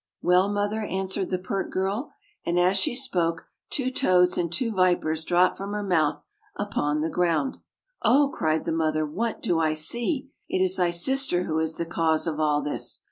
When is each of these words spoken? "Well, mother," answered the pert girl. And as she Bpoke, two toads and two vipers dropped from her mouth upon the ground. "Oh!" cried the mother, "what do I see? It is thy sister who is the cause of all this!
"Well, 0.23 0.51
mother," 0.51 0.81
answered 0.83 1.29
the 1.29 1.37
pert 1.37 1.69
girl. 1.69 2.11
And 2.43 2.59
as 2.59 2.75
she 2.75 2.95
Bpoke, 2.95 3.41
two 3.69 3.91
toads 3.91 4.35
and 4.35 4.51
two 4.51 4.71
vipers 4.73 5.23
dropped 5.23 5.59
from 5.59 5.73
her 5.73 5.83
mouth 5.83 6.23
upon 6.55 7.01
the 7.01 7.09
ground. 7.11 7.59
"Oh!" 8.01 8.31
cried 8.33 8.65
the 8.65 8.71
mother, 8.71 9.05
"what 9.05 9.43
do 9.43 9.59
I 9.59 9.73
see? 9.73 10.31
It 10.49 10.57
is 10.59 10.77
thy 10.77 10.89
sister 10.89 11.43
who 11.43 11.59
is 11.59 11.75
the 11.75 11.85
cause 11.85 12.25
of 12.25 12.39
all 12.39 12.63
this! 12.63 12.99